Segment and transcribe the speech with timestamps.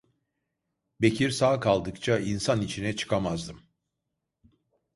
[1.01, 3.61] Bekir sağ kaldıkça insan içine çıkamazdım.